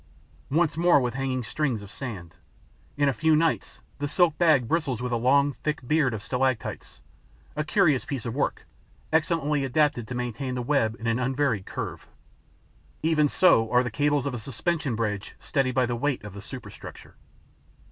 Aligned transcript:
Once 0.49 0.77
more 0.77 0.99
with 0.99 1.13
hanging 1.13 1.43
strings 1.43 1.83
of 1.83 1.91
sand. 1.91 2.37
In 2.97 3.07
a 3.07 3.13
few 3.13 3.35
nights, 3.35 3.81
the 3.99 4.07
silk 4.07 4.35
bag 4.39 4.67
bristles 4.67 4.99
with 4.99 5.11
a 5.11 5.15
long, 5.15 5.53
thick 5.53 5.87
beard 5.87 6.15
of 6.15 6.23
stalactites, 6.23 7.01
a 7.55 7.63
curious 7.63 8.03
piece 8.03 8.25
of 8.25 8.33
work, 8.33 8.65
excellently 9.13 9.63
adapted 9.63 10.07
to 10.07 10.15
maintain 10.15 10.55
the 10.55 10.63
web 10.63 10.95
in 10.99 11.05
an 11.05 11.19
unvaried 11.19 11.67
curve. 11.67 12.07
Even 13.03 13.27
so 13.27 13.69
are 13.71 13.83
the 13.83 13.91
cables 13.91 14.25
of 14.25 14.33
a 14.33 14.39
suspension 14.39 14.95
bridge 14.95 15.35
steadied 15.39 15.75
by 15.75 15.85
the 15.85 15.95
weight 15.95 16.23
of 16.23 16.33
the 16.33 16.41
superstructure. 16.41 17.13